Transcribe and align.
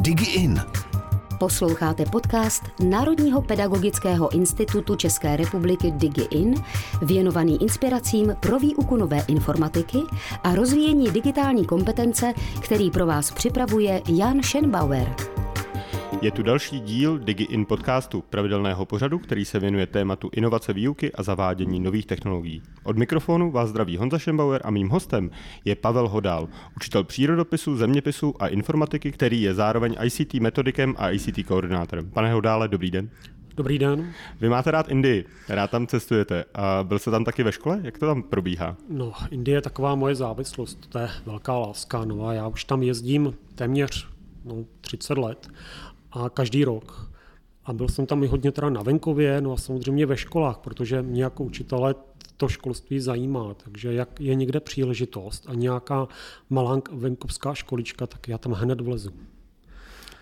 DigiIn. 0.00 0.60
Posloucháte 1.38 2.04
podcast 2.04 2.62
Národního 2.88 3.42
pedagogického 3.42 4.34
institutu 4.34 4.96
České 4.96 5.36
republiky 5.36 5.90
DigiIn, 5.90 6.54
věnovaný 7.02 7.62
inspiracím 7.62 8.36
pro 8.40 8.58
výuku 8.58 8.96
nové 8.96 9.24
informatiky 9.28 9.98
a 10.44 10.54
rozvíjení 10.54 11.10
digitální 11.10 11.64
kompetence, 11.64 12.32
který 12.60 12.90
pro 12.90 13.06
vás 13.06 13.30
připravuje 13.30 14.02
Jan 14.08 14.42
Schenbauer. 14.42 15.14
Je 16.22 16.30
tu 16.30 16.42
další 16.42 16.80
díl 16.80 17.18
DigiIn 17.18 17.66
podcastu, 17.66 18.24
pravidelného 18.30 18.86
pořadu, 18.86 19.18
který 19.18 19.44
se 19.44 19.58
věnuje 19.58 19.86
tématu 19.86 20.30
inovace 20.32 20.72
výuky 20.72 21.12
a 21.12 21.22
zavádění 21.22 21.80
nových 21.80 22.06
technologií. 22.06 22.62
Od 22.84 22.98
mikrofonu 22.98 23.50
vás 23.50 23.68
zdraví 23.68 23.96
Honza 23.96 24.18
Schembauer 24.18 24.60
a 24.64 24.70
mým 24.70 24.88
hostem 24.88 25.30
je 25.64 25.76
Pavel 25.76 26.08
Hodál, 26.08 26.48
učitel 26.76 27.04
přírodopisu, 27.04 27.76
zeměpisu 27.76 28.34
a 28.38 28.48
informatiky, 28.48 29.12
který 29.12 29.42
je 29.42 29.54
zároveň 29.54 29.96
ICT 30.04 30.34
metodikem 30.34 30.94
a 30.98 31.10
ICT 31.10 31.46
koordinátorem. 31.46 32.10
Pane 32.10 32.32
Hodále, 32.32 32.68
dobrý 32.68 32.90
den. 32.90 33.10
Dobrý 33.56 33.78
den. 33.78 34.12
Vy 34.40 34.48
máte 34.48 34.70
rád 34.70 34.88
Indii, 34.88 35.24
rád 35.48 35.70
tam 35.70 35.86
cestujete 35.86 36.44
a 36.54 36.84
byl 36.84 36.98
jste 36.98 37.10
tam 37.10 37.24
taky 37.24 37.42
ve 37.42 37.52
škole? 37.52 37.80
Jak 37.82 37.98
to 37.98 38.06
tam 38.06 38.22
probíhá? 38.22 38.76
No, 38.88 39.12
Indie 39.30 39.56
je 39.56 39.60
taková 39.60 39.94
moje 39.94 40.14
závislost, 40.14 40.86
to 40.88 40.98
je 40.98 41.08
velká 41.26 41.58
láska. 41.58 42.04
No 42.04 42.26
a 42.26 42.32
já 42.32 42.48
už 42.48 42.64
tam 42.64 42.82
jezdím 42.82 43.34
téměř 43.54 44.08
no, 44.44 44.64
30 44.80 45.18
let 45.18 45.48
a 46.12 46.30
každý 46.30 46.64
rok. 46.64 47.10
A 47.64 47.72
byl 47.72 47.88
jsem 47.88 48.06
tam 48.06 48.24
i 48.24 48.26
hodně 48.26 48.52
teda 48.52 48.70
na 48.70 48.82
venkově, 48.82 49.40
no 49.40 49.52
a 49.52 49.56
samozřejmě 49.56 50.06
ve 50.06 50.16
školách, 50.16 50.58
protože 50.58 51.02
mě 51.02 51.22
jako 51.22 51.44
učitele 51.44 51.94
to 52.36 52.48
školství 52.48 53.00
zajímá, 53.00 53.54
takže 53.54 53.92
jak 53.92 54.20
je 54.20 54.34
někde 54.34 54.60
příležitost 54.60 55.46
a 55.48 55.54
nějaká 55.54 56.08
malá 56.50 56.80
venkovská 56.92 57.54
školička, 57.54 58.06
tak 58.06 58.28
já 58.28 58.38
tam 58.38 58.52
hned 58.52 58.80
vlezu. 58.80 59.10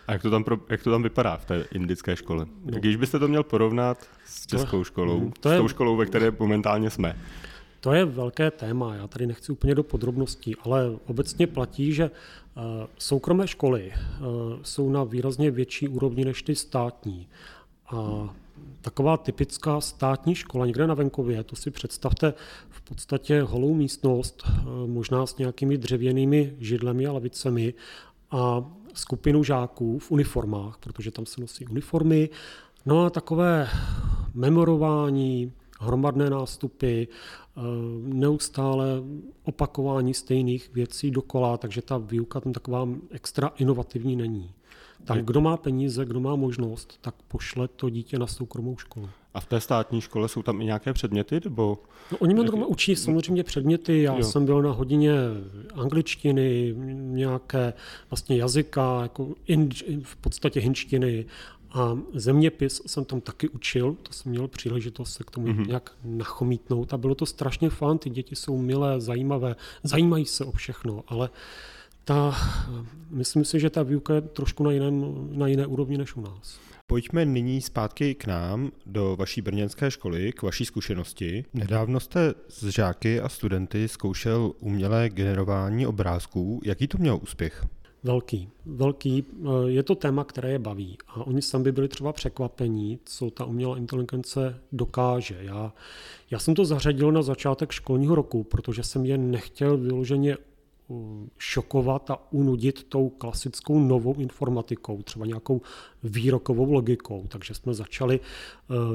A 0.06 0.12
jak 0.12 0.23
to 0.23 0.30
tam, 0.30 0.45
pro, 0.45 0.59
jak 0.69 0.82
to 0.82 0.91
tam 0.91 1.02
vypadá 1.02 1.37
v 1.37 1.45
té 1.45 1.65
indické 1.73 2.16
škole? 2.16 2.46
No. 2.65 2.79
Když 2.79 2.96
byste 2.96 3.18
to 3.18 3.29
měl 3.29 3.43
porovnat 3.43 4.07
s 4.24 4.46
českou 4.46 4.85
školou, 4.85 5.32
to 5.41 5.48
je, 5.48 5.57
s 5.57 5.60
tou 5.60 5.68
školou, 5.68 5.96
ve 5.96 6.07
které 6.07 6.32
momentálně 6.38 6.91
jsme? 6.91 7.16
To 7.80 7.93
je 7.93 8.04
velké 8.04 8.51
téma, 8.51 8.95
já 8.95 9.07
tady 9.07 9.26
nechci 9.26 9.52
úplně 9.52 9.74
do 9.74 9.82
podrobností, 9.82 10.57
ale 10.57 10.90
obecně 11.07 11.46
platí, 11.46 11.93
že 11.93 12.04
eh, 12.10 12.60
soukromé 12.98 13.46
školy 13.48 13.93
eh, 13.95 13.98
jsou 14.62 14.90
na 14.90 15.04
výrazně 15.04 15.51
větší 15.51 15.88
úrovni 15.88 16.24
než 16.24 16.43
ty 16.43 16.54
státní. 16.54 17.29
A 17.87 18.29
taková 18.80 19.16
typická 19.16 19.80
státní 19.80 20.35
škola 20.35 20.66
někde 20.66 20.87
na 20.87 20.95
venkově, 20.95 21.45
to 21.45 21.57
si 21.57 21.70
představte 21.70 22.35
v 22.68 22.80
podstatě 22.80 23.43
holou 23.43 23.74
místnost, 23.74 24.42
eh, 24.46 24.52
možná 24.87 25.26
s 25.26 25.37
nějakými 25.37 25.79
dřevěnými 25.79 26.54
židlemi 26.59 27.07
a 27.07 27.13
lavicemi 27.13 27.74
a 28.30 28.65
skupinu 28.95 29.45
žáků 29.45 29.98
v 29.98 30.10
uniformách, 30.10 30.79
protože 30.80 31.10
tam 31.10 31.26
se 31.26 31.40
nosí 31.40 31.66
uniformy, 31.66 32.29
no 32.87 33.04
a 33.04 33.10
takové 33.10 33.68
memorování, 34.35 35.52
hromadné 35.79 36.30
nástupy, 36.30 37.02
eh, 37.07 37.60
neustále 38.02 38.87
opakování 39.43 40.15
stejných 40.15 40.70
věcí 40.74 41.10
dokola, 41.10 41.57
takže 41.57 41.82
ta 41.82 41.98
výuka 41.98 42.40
tam 42.40 42.52
taková 42.52 42.88
extra 43.10 43.51
inovativní 43.57 44.16
není. 44.16 44.51
Tam, 45.04 45.18
kdo 45.18 45.40
má 45.40 45.57
peníze, 45.57 46.04
kdo 46.04 46.20
má 46.20 46.37
možnost, 46.37 46.98
tak 47.01 47.15
pošle 47.29 47.68
to 47.68 47.90
dítě 47.90 48.18
na 48.18 48.26
soukromou 48.26 48.76
školu. 48.76 49.09
A 49.35 49.40
v 49.40 49.46
té 49.46 49.60
státní 49.60 50.01
škole 50.01 50.29
jsou 50.29 50.43
tam 50.43 50.60
i 50.60 50.65
nějaké 50.65 50.93
předměty? 50.93 51.40
Nebo... 51.45 51.79
No, 52.13 52.18
oni 52.18 52.35
mě 52.35 52.51
učí 52.51 52.96
samozřejmě 52.96 53.45
předměty. 53.45 54.02
Já 54.02 54.16
jo. 54.16 54.23
jsem 54.23 54.46
byl 54.46 54.63
na 54.63 54.73
hodině 54.73 55.13
angličtiny, 55.74 56.74
nějaké 56.95 57.73
vlastně 58.10 58.37
jazyka, 58.37 59.02
jako 59.02 59.35
in, 59.46 59.70
v 60.02 60.16
podstatě 60.16 60.60
hinštiny 60.60 61.26
a 61.73 61.99
zeměpis 62.15 62.83
jsem 62.87 63.05
tam 63.05 63.21
taky 63.21 63.49
učil, 63.49 63.97
to 64.03 64.12
jsem 64.12 64.31
měl 64.31 64.49
příležitost 64.49 65.12
se 65.12 65.25
k 65.25 65.31
tomu 65.31 65.47
mm-hmm. 65.47 65.66
nějak 65.66 65.93
nachomítnout 66.05 66.94
a 66.94 66.97
bylo 66.97 67.15
to 67.15 67.26
strašně 67.26 67.70
fajn, 67.70 67.98
ty 67.98 68.10
děti 68.10 68.37
jsou 68.37 68.59
milé, 68.59 69.00
zajímavé, 69.00 69.56
zajímají 69.82 70.25
se 70.25 70.44
o 70.44 70.53
všechno, 70.53 71.04
ale 71.06 71.31
ta, 72.04 72.37
myslím 73.10 73.44
si, 73.44 73.60
že 73.60 73.70
ta 73.70 73.82
výuka 73.82 74.15
je 74.15 74.20
trošku 74.20 74.65
na, 74.65 74.72
jiném, 74.72 75.28
na 75.38 75.47
jiné 75.47 75.66
úrovni 75.66 75.98
než 75.98 76.16
u 76.16 76.20
nás. 76.20 76.60
Pojďme 76.87 77.25
nyní 77.25 77.60
zpátky 77.60 78.15
k 78.15 78.26
nám, 78.26 78.71
do 78.87 79.16
vaší 79.19 79.42
brněnské 79.42 79.91
školy, 79.91 80.32
k 80.32 80.42
vaší 80.42 80.65
zkušenosti. 80.65 81.44
Nedávno 81.54 82.00
jste 82.00 82.34
s 82.48 82.65
žáky 82.65 83.21
a 83.21 83.28
studenty 83.28 83.88
zkoušel 83.88 84.53
umělé 84.60 85.09
generování 85.09 85.87
obrázků. 85.87 86.60
Jaký 86.65 86.88
to 86.88 86.98
měl 86.98 87.19
úspěch? 87.22 87.65
Velký, 88.03 88.48
velký. 88.66 89.25
Eh, 89.42 89.47
je 89.66 89.82
to 89.82 89.94
téma, 89.94 90.25
které 90.25 90.50
je 90.50 90.59
baví. 90.59 90.98
A 91.09 91.26
oni 91.26 91.42
sami 91.42 91.72
byli 91.72 91.88
třeba 91.88 92.12
překvapení, 92.12 92.98
co 93.04 93.31
ta 93.31 93.44
umělá 93.44 93.76
inteligence 93.76 94.60
dokáže. 94.72 95.38
Já, 95.41 95.72
já 96.31 96.38
jsem 96.38 96.54
to 96.54 96.64
zařadil 96.64 97.12
na 97.12 97.22
začátek 97.22 97.72
školního 97.72 98.14
roku, 98.14 98.44
protože 98.44 98.82
jsem 98.82 99.04
je 99.04 99.19
nechtěl 99.19 99.76
vyloženě 99.76 100.36
eh, 100.36 100.94
šokovat 101.38 102.10
a 102.10 102.32
unudit 102.32 102.84
tou 102.84 103.09
klasickou 103.09 103.81
novou 103.81 104.15
informatikou, 104.15 105.03
třeba 105.03 105.26
nějakou 105.26 105.60
výrokovou 106.03 106.72
logikou. 106.72 107.25
Takže 107.28 107.54
jsme 107.54 107.75
začali 107.75 108.20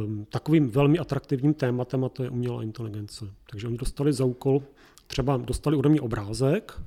um, 0.05 0.25
takovým 0.29 0.69
velmi 0.69 0.99
atraktivním 0.99 1.53
tématem 1.53 2.03
a 2.03 2.09
to 2.09 2.23
je 2.23 2.29
umělá 2.29 2.63
inteligence. 2.63 3.25
Takže 3.49 3.67
oni 3.67 3.77
dostali 3.77 4.13
za 4.13 4.25
úkol, 4.25 4.63
třeba 5.07 5.37
dostali 5.37 5.77
ode 5.77 5.89
mě 5.89 6.01
obrázek, 6.01 6.81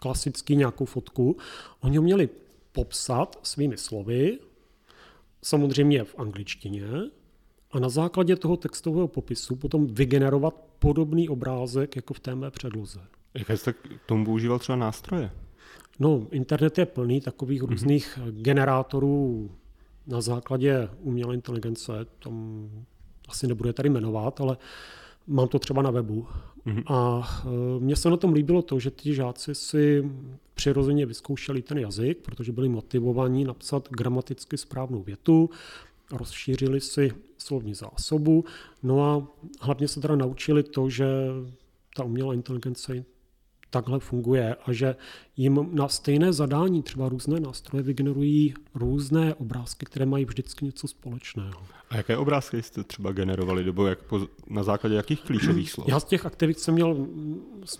klasický 0.00 0.56
nějakou 0.56 0.84
fotku. 0.84 1.36
Oni 1.80 1.96
ho 1.96 2.02
měli 2.02 2.28
popsat 2.72 3.38
svými 3.42 3.76
slovy, 3.76 4.38
samozřejmě 5.42 6.04
v 6.04 6.18
angličtině, 6.18 6.88
a 7.72 7.78
na 7.78 7.88
základě 7.88 8.36
toho 8.36 8.56
textového 8.56 9.08
popisu 9.08 9.56
potom 9.56 9.86
vygenerovat 9.86 10.54
podobný 10.78 11.28
obrázek 11.28 11.96
jako 11.96 12.14
v 12.14 12.20
té 12.20 12.34
mé 12.34 12.50
předloze. 12.50 13.00
Jaké 13.34 13.56
jste 13.56 13.72
k 13.72 13.78
tomu 14.06 14.24
používal 14.24 14.58
třeba 14.58 14.76
nástroje? 14.76 15.30
No, 15.98 16.26
internet 16.30 16.78
je 16.78 16.86
plný 16.86 17.20
takových 17.20 17.62
mm-hmm. 17.62 17.70
různých 17.70 18.18
generátorů 18.30 19.50
na 20.06 20.20
základě 20.20 20.88
umělé 21.00 21.34
inteligence, 21.34 21.92
tam 22.22 22.68
asi 23.28 23.46
nebudu 23.46 23.72
tady 23.72 23.88
jmenovat, 23.88 24.40
ale 24.40 24.56
mám 25.26 25.48
to 25.48 25.58
třeba 25.58 25.82
na 25.82 25.90
webu. 25.90 26.26
Mm-hmm. 26.66 26.82
A 26.86 27.28
e, 27.44 27.80
mně 27.80 27.96
se 27.96 28.10
na 28.10 28.16
tom 28.16 28.32
líbilo 28.32 28.62
to, 28.62 28.78
že 28.78 28.90
ti 28.90 29.14
žáci 29.14 29.54
si 29.54 30.10
přirozeně 30.54 31.06
vyzkoušeli 31.06 31.62
ten 31.62 31.78
jazyk, 31.78 32.18
protože 32.18 32.52
byli 32.52 32.68
motivovaní 32.68 33.44
napsat 33.44 33.88
gramaticky 33.90 34.56
správnou 34.56 35.02
větu, 35.02 35.50
rozšířili 36.12 36.80
si 36.80 37.12
slovní 37.38 37.74
zásobu, 37.74 38.44
no 38.82 39.04
a 39.04 39.26
hlavně 39.60 39.88
se 39.88 40.00
teda 40.00 40.16
naučili 40.16 40.62
to, 40.62 40.90
že 40.90 41.06
ta 41.96 42.04
umělá 42.04 42.34
inteligence 42.34 43.04
takhle 43.70 44.00
funguje 44.00 44.54
a 44.54 44.72
že 44.72 44.96
jim 45.36 45.68
na 45.72 45.88
stejné 45.88 46.32
zadání 46.32 46.82
třeba 46.82 47.08
různé 47.08 47.40
nástroje 47.40 47.82
vygenerují 47.82 48.54
různé 48.74 49.34
obrázky, 49.34 49.86
které 49.86 50.06
mají 50.06 50.24
vždycky 50.24 50.64
něco 50.64 50.88
společného. 50.88 51.60
A 51.90 51.96
jaké 51.96 52.16
obrázky 52.16 52.62
jste 52.62 52.84
třeba 52.84 53.12
generovali, 53.12 53.64
nebo 53.64 53.86
jak 53.86 54.02
po, 54.02 54.20
na 54.48 54.62
základě 54.62 54.94
jakých 54.96 55.20
klíčových 55.20 55.70
slov? 55.70 55.88
Já 55.88 56.00
z 56.00 56.04
těch 56.04 56.26
aktivit 56.26 56.58
jsem 56.58 56.74
měl 56.74 57.06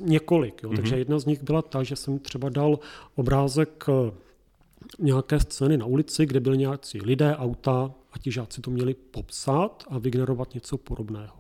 několik, 0.01 0.63
jo, 0.63 0.71
mm-hmm. 0.71 0.77
takže 0.77 0.99
jedna 0.99 1.19
z 1.19 1.27
nich 1.27 1.43
byla 1.43 1.63
ta, 1.63 1.83
že 1.83 1.97
jsem 1.97 2.19
třeba 2.19 2.49
dal 2.49 2.79
obrázek 3.15 3.85
eh, 3.89 4.13
nějaké 4.99 5.41
scény 5.41 5.77
na 5.77 5.87
ulici, 5.87 6.27
kde 6.27 6.41
byli 6.41 6.59
nějací 6.59 7.01
lidé, 7.01 7.37
auta 7.37 7.95
a 8.13 8.19
ti 8.19 8.33
žáci 8.33 8.61
to 8.61 8.71
měli 8.71 8.95
popsat 8.95 9.85
a 9.89 9.99
vygenerovat 9.99 10.55
něco 10.55 10.79
podobného. 10.79 11.37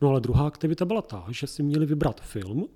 No 0.00 0.08
ale 0.08 0.20
druhá 0.20 0.46
aktivita 0.46 0.84
byla 0.84 1.02
ta, 1.02 1.24
že 1.30 1.46
si 1.46 1.62
měli 1.62 1.86
vybrat 1.86 2.20
film, 2.20 2.68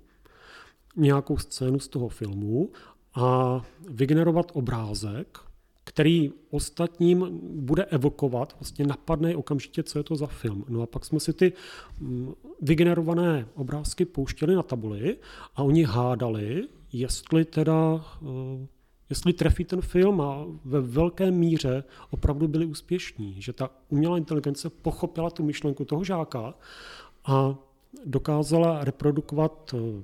nějakou 0.99 1.37
scénu 1.37 1.79
z 1.79 1.87
toho 1.87 2.09
filmu 2.09 2.69
a 3.15 3.61
vygenerovat 3.89 4.51
obrázek, 4.53 5.39
který 5.83 6.31
ostatním 6.49 7.39
bude 7.41 7.85
evokovat, 7.85 8.55
vlastně 8.59 8.87
napadne 8.87 9.35
okamžitě, 9.35 9.83
co 9.83 9.99
je 9.99 10.03
to 10.03 10.15
za 10.15 10.27
film. 10.27 10.65
No 10.69 10.81
a 10.81 10.85
pak 10.85 11.05
jsme 11.05 11.19
si 11.19 11.33
ty 11.33 11.53
mm, 11.99 12.33
vygenerované 12.61 13.47
obrázky 13.55 14.05
pouštěli 14.05 14.55
na 14.55 14.63
tabuli 14.63 15.17
a 15.55 15.63
oni 15.63 15.83
hádali, 15.83 16.67
jestli 16.93 17.45
teda 17.45 18.05
eh, 18.21 18.67
jestli 19.09 19.33
trefí 19.33 19.65
ten 19.65 19.81
film 19.81 20.21
a 20.21 20.45
ve 20.65 20.81
velké 20.81 21.31
míře 21.31 21.83
opravdu 22.09 22.47
byli 22.47 22.65
úspěšní, 22.65 23.41
že 23.41 23.53
ta 23.53 23.69
umělá 23.89 24.17
inteligence 24.17 24.69
pochopila 24.69 25.29
tu 25.29 25.43
myšlenku 25.43 25.85
toho 25.85 26.03
žáka 26.03 26.53
a 27.25 27.55
dokázala 28.05 28.83
reprodukovat 28.83 29.75
eh, 29.77 30.03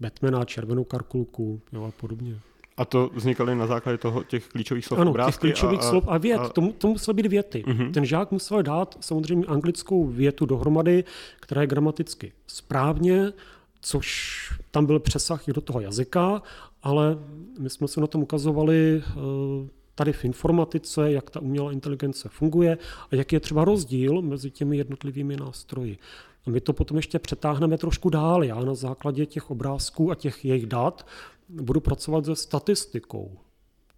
Batmana, 0.00 0.44
červenou 0.44 0.84
karkulku 0.84 1.60
jo, 1.72 1.84
a 1.84 1.90
podobně. 1.90 2.40
A 2.76 2.84
to 2.84 3.10
vznikaly 3.14 3.54
na 3.54 3.66
základě 3.66 3.98
toho, 3.98 4.24
těch 4.24 4.48
klíčových 4.48 4.86
slov 4.86 5.00
ano, 5.00 5.10
obrázky? 5.10 5.32
těch 5.32 5.40
klíčových 5.40 5.80
a, 5.80 5.82
slov 5.82 6.04
a 6.08 6.18
vět. 6.18 6.38
A... 6.38 6.48
To, 6.48 6.72
to 6.78 6.88
musely 6.88 7.14
být 7.14 7.26
věty. 7.26 7.64
Uh-huh. 7.66 7.92
Ten 7.92 8.04
žák 8.04 8.30
musel 8.30 8.62
dát 8.62 8.96
samozřejmě 9.00 9.46
anglickou 9.46 10.06
větu 10.06 10.46
dohromady, 10.46 11.04
která 11.40 11.60
je 11.60 11.66
gramaticky 11.66 12.32
správně, 12.46 13.32
což 13.80 14.36
tam 14.70 14.86
byl 14.86 15.00
přesah 15.00 15.48
i 15.48 15.52
do 15.52 15.60
toho 15.60 15.80
jazyka, 15.80 16.42
ale 16.82 17.18
my 17.58 17.70
jsme 17.70 17.88
se 17.88 18.00
na 18.00 18.06
tom 18.06 18.22
ukazovali 18.22 19.02
uh, 19.16 19.22
tady 19.94 20.12
v 20.12 20.24
informatice, 20.24 21.12
jak 21.12 21.30
ta 21.30 21.40
umělá 21.40 21.72
inteligence 21.72 22.28
funguje 22.28 22.78
a 23.10 23.16
jak 23.16 23.32
je 23.32 23.40
třeba 23.40 23.64
rozdíl 23.64 24.22
mezi 24.22 24.50
těmi 24.50 24.76
jednotlivými 24.76 25.36
nástroji. 25.36 25.98
A 26.46 26.50
my 26.50 26.60
to 26.60 26.72
potom 26.72 26.96
ještě 26.96 27.18
přetáhneme 27.18 27.78
trošku 27.78 28.10
dál. 28.10 28.44
Já 28.44 28.60
na 28.60 28.74
základě 28.74 29.26
těch 29.26 29.50
obrázků 29.50 30.10
a 30.10 30.14
těch 30.14 30.44
jejich 30.44 30.66
dat 30.66 31.06
budu 31.48 31.80
pracovat 31.80 32.24
se 32.24 32.36
statistikou. 32.36 33.38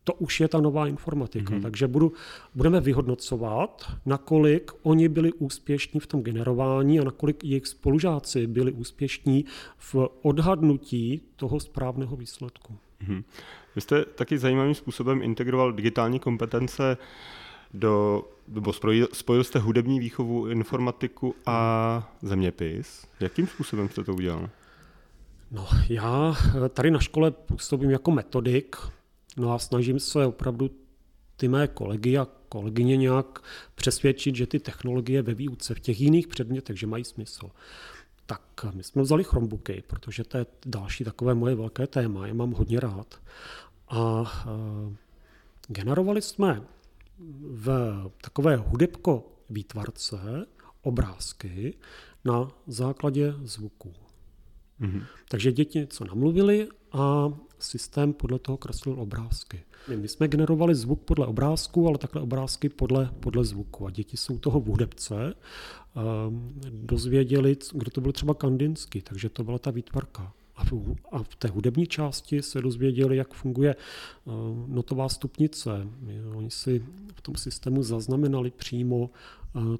To 0.04 0.14
už 0.14 0.40
je 0.40 0.48
ta 0.48 0.60
nová 0.60 0.86
informatika. 0.86 1.54
Mm-hmm. 1.54 1.62
Takže 1.62 1.88
budu, 1.88 2.12
budeme 2.54 2.80
vyhodnocovat, 2.80 3.92
nakolik 4.06 4.70
oni 4.82 5.08
byli 5.08 5.32
úspěšní 5.32 6.00
v 6.00 6.06
tom 6.06 6.22
generování 6.22 7.00
a 7.00 7.04
nakolik 7.04 7.44
jejich 7.44 7.66
spolužáci 7.66 8.46
byli 8.46 8.72
úspěšní 8.72 9.44
v 9.78 9.96
odhadnutí 10.22 11.22
toho 11.36 11.60
správného 11.60 12.16
výsledku. 12.16 12.76
Mm-hmm. 13.02 13.24
Vy 13.74 13.80
jste 13.80 14.04
taky 14.04 14.38
zajímavým 14.38 14.74
způsobem 14.74 15.22
integroval 15.22 15.72
digitální 15.72 16.18
kompetence 16.18 16.96
do, 17.74 18.24
nebo 18.48 18.72
spojil 19.12 19.44
jste 19.44 19.58
hudební 19.58 20.00
výchovu, 20.00 20.48
informatiku 20.48 21.34
a 21.46 22.12
zeměpis. 22.22 23.06
Jakým 23.20 23.46
způsobem 23.46 23.88
jste 23.88 24.04
to 24.04 24.14
udělal? 24.14 24.50
No, 25.50 25.68
já 25.88 26.36
tady 26.70 26.90
na 26.90 27.00
škole 27.00 27.30
působím 27.30 27.90
jako 27.90 28.10
metodik, 28.10 28.76
no 29.36 29.52
a 29.52 29.58
snažím 29.58 30.00
se 30.00 30.26
opravdu 30.26 30.70
ty 31.36 31.48
mé 31.48 31.68
kolegy 31.68 32.18
a 32.18 32.26
kolegyně 32.48 32.96
nějak 32.96 33.42
přesvědčit, 33.74 34.36
že 34.36 34.46
ty 34.46 34.58
technologie 34.58 35.22
ve 35.22 35.34
výuce 35.34 35.74
v 35.74 35.80
těch 35.80 36.00
jiných 36.00 36.28
předmětech, 36.28 36.78
že 36.78 36.86
mají 36.86 37.04
smysl. 37.04 37.50
Tak 38.26 38.42
my 38.74 38.82
jsme 38.82 39.02
vzali 39.02 39.24
Chromebooky, 39.24 39.82
protože 39.86 40.24
to 40.24 40.38
je 40.38 40.46
další 40.66 41.04
takové 41.04 41.34
moje 41.34 41.54
velké 41.54 41.86
téma, 41.86 42.26
je 42.26 42.34
mám 42.34 42.52
hodně 42.52 42.80
rád. 42.80 43.20
A 43.88 44.32
e, 44.46 44.96
generovali 45.68 46.22
jsme 46.22 46.62
v 47.40 47.68
takové 48.20 48.56
hudebko 48.56 49.32
výtvarce 49.50 50.46
obrázky 50.82 51.74
na 52.24 52.48
základě 52.66 53.34
zvuku. 53.42 53.92
Mm-hmm. 54.80 55.02
Takže 55.28 55.52
děti 55.52 55.78
něco 55.78 56.04
namluvili 56.04 56.68
a 56.92 57.32
systém 57.58 58.12
podle 58.12 58.38
toho 58.38 58.58
kreslil 58.58 59.00
obrázky. 59.00 59.60
My 59.96 60.08
jsme 60.08 60.28
generovali 60.28 60.74
zvuk 60.74 61.02
podle 61.02 61.26
obrázku, 61.26 61.88
ale 61.88 61.98
takhle 61.98 62.22
obrázky 62.22 62.68
podle, 62.68 63.10
podle 63.20 63.44
zvuku. 63.44 63.86
A 63.86 63.90
děti 63.90 64.16
jsou 64.16 64.38
toho 64.38 64.60
v 64.60 64.66
hudebce 64.66 65.34
um, 66.28 66.60
dozvěděli, 66.70 67.56
kdo 67.72 67.90
to 67.90 68.00
byl 68.00 68.12
třeba 68.12 68.34
Kandinsky, 68.34 69.02
takže 69.02 69.28
to 69.28 69.44
byla 69.44 69.58
ta 69.58 69.70
výtvarka. 69.70 70.32
A 71.12 71.22
v, 71.22 71.36
té 71.36 71.48
hudební 71.48 71.86
části 71.86 72.42
se 72.42 72.62
dozvěděli, 72.62 73.16
jak 73.16 73.34
funguje 73.34 73.76
uh, 74.24 74.34
notová 74.68 75.08
stupnice. 75.08 75.86
Oni 76.34 76.50
si 76.50 76.84
v 77.14 77.20
tom 77.20 77.34
systému 77.34 77.82
zaznamenali 77.82 78.50
přímo 78.50 78.96
uh, 78.98 79.76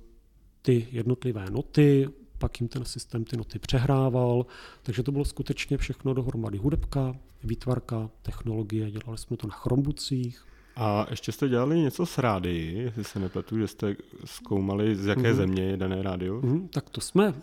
ty 0.63 0.87
jednotlivé 0.93 1.51
noty, 1.51 2.09
pak 2.39 2.61
jim 2.61 2.69
ten 2.69 2.85
systém 2.85 3.25
ty 3.25 3.37
noty 3.37 3.59
přehrával, 3.59 4.47
takže 4.83 5.03
to 5.03 5.13
bylo 5.13 5.25
skutečně 5.25 5.79
všechno 5.79 6.15
dohromady. 6.15 6.59
Hudebka, 6.59 7.17
výtvarka, 7.45 8.11
technologie, 8.23 8.91
dělali 8.91 9.19
jsme 9.19 9.37
to 9.37 9.47
na 9.47 9.55
chrombucích. 9.55 10.45
A 10.77 11.07
ještě 11.11 11.33
jste 11.33 11.49
dělali 11.49 11.79
něco 11.79 12.07
s 12.07 12.19
rádií, 12.19 12.79
jestli 12.79 13.05
se 13.05 13.19
nepletu, 13.19 13.59
že 13.59 13.69
jste 13.69 13.97
zkoumali, 14.25 14.97
z 14.97 15.07
jaké 15.07 15.21
mm-hmm. 15.21 15.37
země 15.37 15.63
je 15.63 15.77
dané 15.77 16.03
rádio? 16.03 16.41
Mm-hmm, 16.41 16.69
tak 16.69 16.91
to 16.91 17.01
jsme 17.01 17.35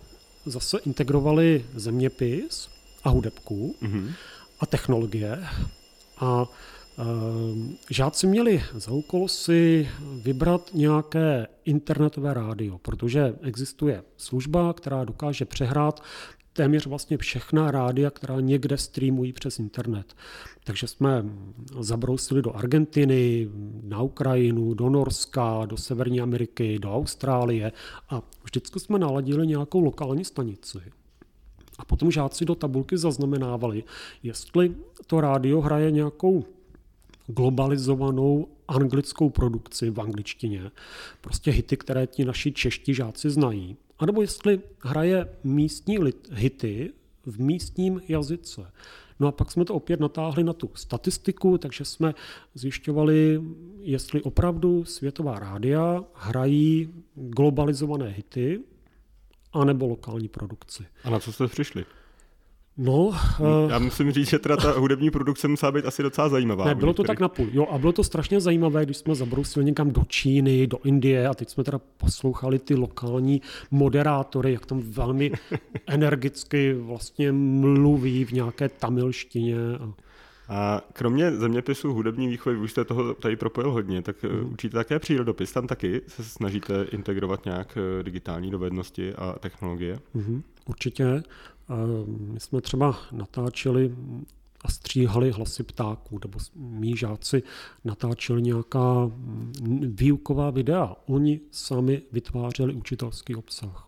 zase 0.46 0.78
integrovali 0.78 1.66
zeměpis 1.74 2.75
a 3.06 3.10
hudebku 3.10 3.76
mm-hmm. 3.82 4.12
a 4.60 4.66
technologie 4.66 5.44
a 6.18 6.46
Ehm, 6.98 7.76
žáci 7.90 8.28
měli 8.28 8.64
za 8.74 8.92
úkol 8.92 9.28
si 9.28 9.90
vybrat 10.24 10.70
nějaké 10.74 11.48
internetové 11.66 12.34
rádio, 12.34 12.78
protože 12.78 13.36
existuje 13.42 14.04
služba, 14.18 14.74
která 14.74 15.04
dokáže 15.04 15.46
přehrát 15.46 16.04
téměř 16.54 16.88
vlastně 16.88 17.18
všechna 17.18 17.72
rádia, 17.72 18.10
která 18.10 18.40
někde 18.40 18.78
streamují 18.78 19.34
přes 19.34 19.60
internet. 19.60 20.16
Takže 20.64 20.88
jsme 20.88 21.26
zabrousili 21.80 22.42
do 22.42 22.56
Argentiny, 22.56 23.50
na 23.84 24.02
Ukrajinu, 24.02 24.74
do 24.74 24.90
Norska, 24.90 25.66
do 25.66 25.78
Severní 25.78 26.22
Ameriky, 26.22 26.80
do 26.80 26.96
Austrálie 26.96 27.72
a 28.10 28.22
vždycky 28.44 28.80
jsme 28.80 29.00
naladili 29.00 29.48
nějakou 29.48 29.82
lokální 29.82 30.26
stanici. 30.26 30.80
A 31.78 31.86
potom 31.86 32.12
žáci 32.12 32.46
do 32.46 32.56
tabulky 32.56 32.98
zaznamenávali, 32.98 33.84
jestli 34.24 34.76
to 35.08 35.22
rádio 35.22 35.62
hraje 35.62 35.92
nějakou 35.92 36.46
globalizovanou 37.28 38.48
anglickou 38.68 39.30
produkci 39.30 39.90
v 39.90 40.02
angličtině, 40.02 40.72
prostě 41.22 41.52
hity, 41.52 41.78
které 41.78 42.08
ti 42.08 42.26
naši 42.26 42.52
čeští 42.52 42.94
žáci 42.94 43.30
znají, 43.30 43.78
anebo 44.00 44.22
jestli 44.22 44.62
hraje 44.84 45.28
místní 45.44 45.98
hity 46.32 46.94
v 47.26 47.40
místním 47.40 48.02
jazyce. 48.08 48.72
No 49.20 49.28
a 49.28 49.32
pak 49.32 49.52
jsme 49.52 49.66
to 49.66 49.74
opět 49.74 50.00
natáhli 50.00 50.44
na 50.44 50.54
tu 50.54 50.70
statistiku, 50.74 51.58
takže 51.58 51.86
jsme 51.86 52.14
zjišťovali, 52.54 53.42
jestli 53.80 54.22
opravdu 54.22 54.86
světová 54.86 55.40
rádia 55.40 56.04
hrají 56.14 56.90
globalizované 57.16 58.10
hity, 58.10 58.60
anebo 59.56 59.88
lokální 59.88 60.28
produkci. 60.28 60.86
A 61.04 61.10
na 61.10 61.20
co 61.20 61.32
jste 61.32 61.48
přišli? 61.48 61.86
No, 62.78 63.06
uh, 63.06 63.16
Já 63.70 63.80
musím 63.80 64.12
říct, 64.12 64.30
že 64.30 64.40
teda 64.40 64.58
ta 64.58 64.72
hudební 64.72 65.12
produkce 65.12 65.48
musela 65.48 65.72
být 65.72 65.86
asi 65.86 66.04
docela 66.04 66.30
zajímavá. 66.30 66.66
Ne, 66.66 66.76
bylo 66.76 66.94
to 66.94 67.04
tak 67.04 67.20
napůl. 67.20 67.48
Jo, 67.52 67.68
a 67.72 67.78
bylo 67.78 67.92
to 67.92 68.04
strašně 68.04 68.40
zajímavé, 68.40 68.86
když 68.86 68.98
jsme 68.98 69.16
zabrousili 69.16 69.66
někam 69.66 69.92
do 69.92 70.04
Číny, 70.08 70.68
do 70.68 70.78
Indie 70.84 71.28
a 71.28 71.34
teď 71.34 71.50
jsme 71.50 71.64
teda 71.64 71.80
poslouchali 71.98 72.60
ty 72.60 72.76
lokální 72.76 73.42
moderátory, 73.72 74.54
jak 74.54 74.66
tam 74.66 74.82
velmi 74.82 75.32
energicky 75.88 76.74
vlastně 76.74 77.32
mluví 77.32 78.26
v 78.26 78.32
nějaké 78.32 78.70
tamilštině. 78.70 79.58
A... 79.80 80.05
A 80.50 80.82
kromě 80.94 81.32
zeměpisu 81.32 81.94
hudební 81.94 82.28
výchovy, 82.28 82.58
už 82.58 82.72
jste 82.72 82.86
toho 82.86 83.14
tady 83.14 83.36
propojil 83.36 83.72
hodně, 83.72 84.02
tak 84.02 84.24
mm. 84.24 84.54
učíte 84.54 84.78
také 84.78 85.00
přírodopis. 85.00 85.52
Tam 85.52 85.68
taky 85.68 86.02
se 86.08 86.24
snažíte 86.24 86.84
integrovat 86.92 87.46
nějak 87.46 87.78
eh, 87.78 88.04
digitální 88.04 88.52
dovednosti 88.52 89.14
a 89.14 89.36
technologie? 89.40 90.00
Mm, 90.14 90.44
určitě. 90.66 91.24
My 92.08 92.40
jsme 92.40 92.62
třeba 92.62 93.00
natáčeli 93.12 93.96
a 94.62 94.72
stříhali 94.72 95.32
hlasy 95.32 95.64
ptáků, 95.64 96.20
nebo 96.24 96.40
mý 96.56 96.98
žáci 96.98 97.44
natáčeli 97.84 98.42
nějaká 98.42 99.12
výuková 99.82 100.50
videa. 100.50 100.96
Oni 101.06 101.40
sami 101.52 102.02
vytvářeli 102.12 102.74
učitelský 102.74 103.36
obsah. 103.36 103.85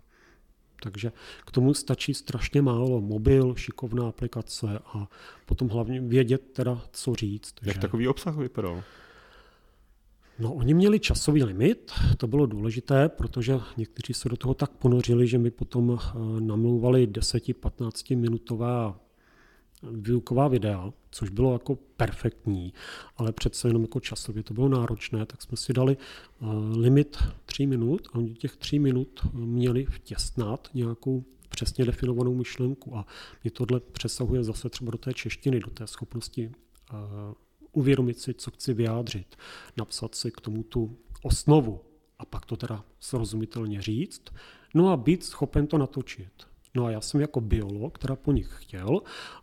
Takže 0.84 1.12
k 1.46 1.51
tomu 1.51 1.74
stačí 1.74 2.13
strašně 2.13 2.62
málo. 2.62 3.01
Mobil, 3.01 3.55
šikovná 3.55 4.07
aplikace 4.07 4.79
a 4.86 5.07
potom 5.46 5.69
hlavně 5.69 6.01
vědět 6.01 6.41
teda, 6.53 6.81
co 6.91 7.15
říct. 7.15 7.53
Jak 7.62 7.75
že... 7.75 7.81
takový 7.81 8.07
obsah 8.07 8.38
vypadal? 8.38 8.84
No, 10.39 10.53
oni 10.53 10.74
měli 10.74 11.00
časový 11.00 11.43
limit, 11.43 11.91
to 12.17 12.27
bylo 12.27 12.46
důležité, 12.46 13.10
protože 13.10 13.60
někteří 13.77 14.13
se 14.13 14.29
do 14.29 14.38
toho 14.38 14.53
tak 14.53 14.72
ponořili, 14.72 15.27
že 15.27 15.38
mi 15.38 15.51
potom 15.51 16.00
eh, 16.00 16.19
namlouvali 16.41 17.07
10-15 17.07 18.17
minutová 18.17 19.00
výuková 19.84 20.48
videa, 20.48 20.93
což 21.12 21.29
bylo 21.29 21.53
jako 21.53 21.75
perfektní, 21.75 22.74
ale 23.17 23.31
přece 23.31 23.67
jenom 23.67 23.81
jako 23.81 24.00
časově 24.00 24.43
to 24.43 24.53
bylo 24.53 24.69
náročné, 24.69 25.25
tak 25.25 25.41
jsme 25.41 25.57
si 25.57 25.74
dali 25.74 25.98
eh, 25.98 26.46
limit 26.77 27.17
3 27.46 27.65
minut 27.65 28.07
a 28.13 28.15
oni 28.17 28.34
těch 28.34 28.55
3 28.55 28.79
minut 28.79 29.22
měli 29.34 29.86
vtěsnat 29.86 30.69
nějakou 30.74 31.24
přesně 31.50 31.86
definovanou 31.86 32.36
myšlenku 32.36 32.98
a 32.98 33.05
mě 33.43 33.51
tohle 33.51 33.79
přesahuje 33.79 34.43
zase 34.43 34.69
třeba 34.69 34.91
do 34.91 34.98
té 34.98 35.13
češtiny, 35.13 35.60
do 35.60 35.69
té 35.69 35.88
schopnosti 35.88 36.51
eh, 36.51 36.93
uvědomit 37.72 38.19
si, 38.19 38.34
co 38.34 38.51
chci 38.51 38.74
vyjádřit, 38.74 39.36
napsat 39.77 40.15
si 40.15 40.31
k 40.31 40.41
tomu 40.41 40.63
tu 40.63 40.98
osnovu 41.24 41.81
a 42.19 42.25
pak 42.25 42.46
to 42.46 42.57
teda 42.57 42.84
srozumitelně 43.00 43.81
říct, 43.81 44.22
no 44.74 44.89
a 44.89 44.98
být 44.98 45.24
schopen 45.24 45.67
to 45.67 45.77
natočit. 45.77 46.48
No 46.77 46.86
a 46.86 46.91
já 46.91 47.01
jsem 47.01 47.22
jako 47.22 47.41
biolog 47.41 47.98
teda 47.98 48.15
po 48.15 48.31
nich 48.31 48.55
chtěl, 48.60 49.01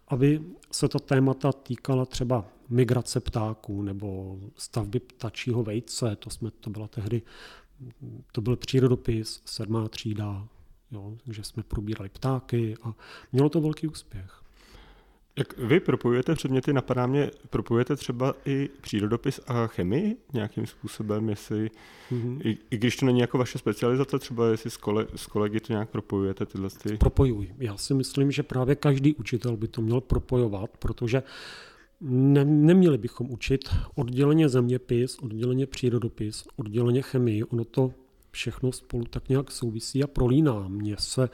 aby 0.08 0.42
se 0.72 0.88
ta 0.88 0.98
témata 0.98 1.52
týkala 1.52 2.06
třeba 2.06 2.44
migrace 2.68 3.20
ptáků 3.20 3.82
nebo 3.82 4.38
stavby 4.56 5.00
ptačího 5.00 5.62
vejce, 5.62 6.16
to, 6.16 6.30
jsme, 6.30 6.50
to 6.50 6.70
byla 6.70 6.88
tehdy, 6.88 7.22
to 8.32 8.40
byl 8.40 8.56
přírodopis, 8.56 9.42
sedmá 9.44 9.88
třída, 9.88 10.48
jo, 10.90 11.16
takže 11.24 11.44
jsme 11.44 11.62
probírali 11.62 12.08
ptáky 12.08 12.76
a 12.82 12.94
mělo 13.32 13.48
to 13.48 13.60
velký 13.60 13.88
úspěch. 13.88 14.43
Jak 15.38 15.58
vy 15.58 15.80
propojujete 15.80 16.34
předměty, 16.34 16.72
napadá 16.72 17.06
mě, 17.06 17.30
propojujete 17.50 17.96
třeba 17.96 18.34
i 18.44 18.68
přírodopis 18.80 19.40
a 19.46 19.66
chemii 19.66 20.16
nějakým 20.32 20.66
způsobem, 20.66 21.28
jestli, 21.28 21.70
mm-hmm. 22.12 22.40
i, 22.44 22.58
i 22.70 22.76
když 22.76 22.96
to 22.96 23.06
není 23.06 23.20
jako 23.20 23.38
vaše 23.38 23.58
specializace, 23.58 24.18
třeba 24.18 24.48
jestli 24.48 24.70
s, 24.70 24.76
kole, 24.76 25.06
s 25.16 25.26
kolegy 25.26 25.60
to 25.60 25.72
nějak 25.72 25.90
propojujete 25.90 26.46
tyhle 26.46 26.70
ty... 26.82 26.96
Propojuji. 26.96 27.54
Já 27.58 27.76
si 27.76 27.94
myslím, 27.94 28.30
že 28.30 28.42
právě 28.42 28.74
každý 28.74 29.14
učitel 29.14 29.56
by 29.56 29.68
to 29.68 29.82
měl 29.82 30.00
propojovat, 30.00 30.70
protože 30.78 31.22
ne, 32.00 32.44
neměli 32.44 32.98
bychom 32.98 33.30
učit 33.30 33.68
odděleně 33.94 34.48
zeměpis, 34.48 35.18
odděleně 35.18 35.66
přírodopis, 35.66 36.44
odděleně 36.56 37.02
chemii. 37.02 37.44
Ono 37.44 37.64
to 37.64 37.92
všechno 38.30 38.72
spolu 38.72 39.04
tak 39.04 39.28
nějak 39.28 39.50
souvisí 39.50 40.04
a 40.04 40.06
prolíná. 40.06 40.68
Mně 40.68 40.96
se 40.98 41.28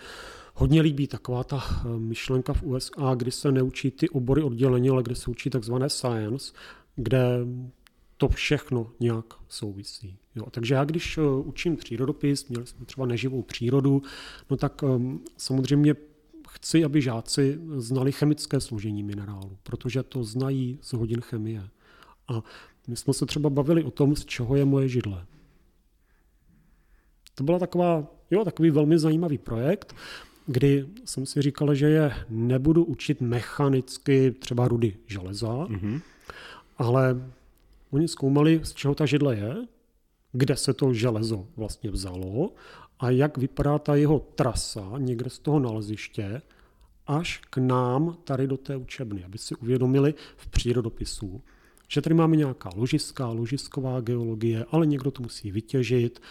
hodně 0.61 0.81
líbí 0.83 1.07
taková 1.07 1.45
ta 1.45 1.65
eh, 1.65 1.99
myšlenka 1.99 2.53
v 2.53 2.63
USA, 2.63 3.15
kdy 3.17 3.31
se 3.31 3.53
neučí 3.53 3.91
ty 3.91 4.09
obory 4.09 4.43
odděleně, 4.43 4.91
ale 4.91 5.03
kde 5.03 5.15
se 5.15 5.31
učí 5.31 5.51
takzvané 5.51 5.89
science, 5.89 6.53
kde 6.97 7.39
to 8.17 8.29
všechno 8.29 8.93
nějak 9.01 9.25
souvisí. 9.49 10.17
Jo, 10.35 10.45
takže 10.51 10.75
já, 10.75 10.85
když 10.85 11.19
eh, 11.19 11.23
učím 11.23 11.77
přírodopis, 11.77 12.49
měli 12.49 12.67
jsme 12.67 12.87
třeba 12.87 13.07
neživou 13.07 13.43
přírodu, 13.43 14.03
no 14.51 14.57
tak 14.57 14.83
um, 14.83 15.25
samozřejmě 15.37 15.95
chci, 16.51 16.85
aby 16.85 17.03
žáci 17.03 17.61
znali 17.77 18.13
chemické 18.13 18.61
složení 18.61 19.03
minerálu, 19.03 19.57
protože 19.63 20.03
to 20.03 20.25
znají 20.25 20.79
z 20.83 20.93
hodin 20.93 21.21
chemie. 21.21 21.69
A 22.29 22.43
my 22.89 22.97
jsme 22.97 23.15
se 23.15 23.27
třeba 23.27 23.51
bavili 23.51 23.85
o 23.85 23.91
tom, 23.91 24.17
z 24.17 24.25
čeho 24.25 24.57
je 24.57 24.65
moje 24.65 24.89
židle. 24.89 25.27
To 27.35 27.45
byla 27.45 27.59
taková, 27.59 28.07
jo, 28.31 28.45
takový 28.45 28.71
velmi 28.71 28.99
zajímavý 28.99 29.39
projekt, 29.39 29.95
kdy 30.51 30.87
jsem 31.05 31.27
si 31.27 31.43
říkal, 31.43 31.75
že 31.75 31.89
je 31.89 32.13
nebudu 32.29 32.85
učit 32.85 33.21
mechanicky 33.21 34.31
třeba 34.31 34.69
rudy 34.69 34.97
železa, 35.07 35.49
mm-hmm. 35.49 36.01
ale 36.79 37.31
oni 37.91 38.09
zkoumali, 38.09 38.61
z 38.63 38.75
čeho 38.75 38.95
ta 38.95 39.07
židle 39.07 39.37
je, 39.37 39.57
kde 40.33 40.57
se 40.57 40.75
to 40.75 40.95
železo 40.95 41.47
vlastně 41.57 41.91
vzalo 41.91 42.53
a 43.01 43.11
jak 43.11 43.39
vypadá 43.39 43.79
ta 43.79 43.95
jeho 43.95 44.19
trasa 44.35 44.93
někde 44.99 45.31
z 45.31 45.39
toho 45.39 45.59
naleziště 45.61 46.43
až 47.07 47.41
k 47.51 47.57
nám 47.57 48.17
tady 48.25 48.47
do 48.47 48.57
té 48.57 48.77
učebny, 48.77 49.25
aby 49.25 49.39
si 49.39 49.55
uvědomili 49.55 50.15
v 50.37 50.49
přírodopisu, 50.49 51.43
že 51.89 52.01
tady 52.01 52.15
máme 52.15 52.37
nějaká 52.37 52.71
ložiska, 52.77 53.27
ložisková 53.29 54.01
geologie, 54.01 54.67
ale 54.71 54.87
někdo 54.87 55.11
to 55.11 55.23
musí 55.23 55.51
vytěžit, 55.51 56.23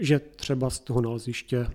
že 0.00 0.18
třeba 0.18 0.70
z 0.70 0.78
toho 0.78 1.00
naleziště 1.00 1.66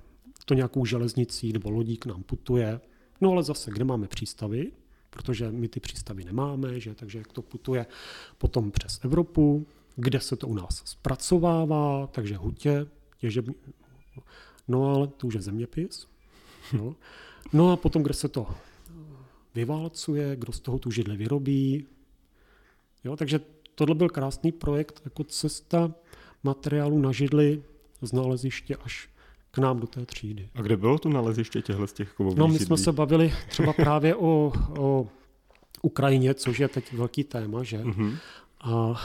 to 0.50 0.54
nějakou 0.54 0.86
železnicí 0.86 1.54
nebo 1.54 1.70
lodí 1.70 1.98
k 1.98 2.06
nám 2.06 2.24
putuje. 2.24 2.82
No 3.22 3.32
ale 3.32 3.44
zase, 3.44 3.72
kde 3.72 3.84
máme 3.84 4.08
přístavy, 4.08 4.72
protože 5.10 5.52
my 5.52 5.68
ty 5.68 5.80
přístavy 5.80 6.24
nemáme, 6.24 6.80
že, 6.80 6.96
takže 6.96 7.18
jak 7.18 7.32
to 7.32 7.42
putuje 7.42 7.86
potom 8.38 8.72
přes 8.72 9.00
Evropu, 9.04 9.68
kde 9.96 10.20
se 10.20 10.36
to 10.36 10.48
u 10.48 10.54
nás 10.54 10.82
zpracovává, 10.86 12.08
takže 12.08 12.38
hutě, 12.38 12.88
těžební, 13.18 13.56
no 14.68 14.96
ale 14.96 15.08
to 15.08 15.28
už 15.28 15.34
je 15.34 15.42
zeměpis. 15.42 16.08
No. 16.74 16.96
no 17.54 17.72
a 17.72 17.78
potom, 17.78 18.04
kde 18.04 18.14
se 18.14 18.28
to 18.28 18.48
vyválcuje, 19.56 20.36
kdo 20.36 20.54
z 20.54 20.60
toho 20.60 20.80
tu 20.80 20.92
židli 20.92 21.18
vyrobí. 21.18 21.86
Jo, 23.04 23.16
takže 23.16 23.40
tohle 23.76 23.96
byl 23.96 24.10
krásný 24.10 24.52
projekt, 24.52 25.02
jako 25.06 25.24
cesta 25.24 25.94
materiálu 26.44 27.00
na 27.00 27.12
židli 27.12 27.64
z 28.02 28.12
náleziště 28.14 28.76
až 28.76 29.10
k 29.52 29.58
nám 29.58 29.80
do 29.80 29.88
té 29.88 30.06
třídy. 30.06 30.50
A 30.56 30.62
kde 30.62 30.78
bylo 30.78 31.00
to 31.00 31.10
naleziště 31.10 31.62
těchto 31.62 31.88
z 31.88 31.94
těch 31.94 32.14
kovových 32.14 32.40
No, 32.40 32.48
my 32.48 32.60
jsme 32.60 32.78
se 32.78 32.92
bavili 32.92 33.34
třeba 33.48 33.74
právě 33.74 34.16
o, 34.16 34.54
o 34.80 35.08
Ukrajině, 35.82 36.34
což 36.34 36.60
je 36.60 36.68
teď 36.68 36.94
velký 36.94 37.24
téma, 37.24 37.64
že? 37.64 37.78
Mm-hmm. 37.78 38.18
A 38.62 39.02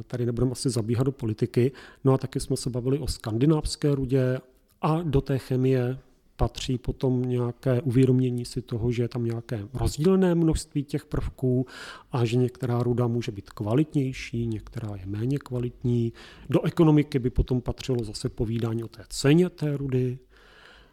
e, 0.00 0.02
tady 0.02 0.26
nebudeme 0.26 0.52
asi 0.52 0.70
zabíhat 0.70 1.02
do 1.02 1.12
politiky. 1.12 1.72
No 2.04 2.12
a 2.12 2.18
taky 2.18 2.40
jsme 2.40 2.56
se 2.56 2.70
bavili 2.70 2.98
o 2.98 3.06
skandinávské 3.06 3.94
rudě 3.94 4.38
a 4.82 5.02
do 5.02 5.20
té 5.20 5.38
chemie 5.38 5.98
patří 6.36 6.78
potom 6.78 7.22
nějaké 7.22 7.82
uvědomění 7.82 8.44
si 8.44 8.62
toho, 8.62 8.92
že 8.92 9.02
je 9.02 9.08
tam 9.08 9.24
nějaké 9.24 9.68
rozdílné 9.74 10.34
množství 10.34 10.84
těch 10.84 11.06
prvků 11.06 11.66
a 12.12 12.24
že 12.24 12.36
některá 12.36 12.82
ruda 12.82 13.06
může 13.06 13.32
být 13.32 13.50
kvalitnější, 13.50 14.46
některá 14.46 14.96
je 14.96 15.06
méně 15.06 15.38
kvalitní. 15.38 16.12
Do 16.50 16.62
ekonomiky 16.62 17.18
by 17.18 17.30
potom 17.30 17.60
patřilo 17.60 18.04
zase 18.04 18.28
povídání 18.28 18.84
o 18.84 18.88
té 18.88 19.04
ceně 19.08 19.50
té 19.50 19.76
rudy. 19.76 20.18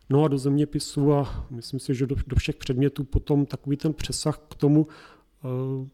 No 0.09 0.23
a 0.23 0.27
do 0.27 0.37
zeměpisu 0.37 1.13
a 1.13 1.47
myslím 1.49 1.79
si, 1.79 1.95
že 1.95 2.07
do, 2.07 2.15
do 2.27 2.35
všech 2.35 2.55
předmětů 2.55 3.03
potom 3.03 3.45
takový 3.45 3.77
ten 3.77 3.93
přesah 3.93 4.37
k 4.49 4.55
tomu, 4.55 4.87
eh, 5.43 5.87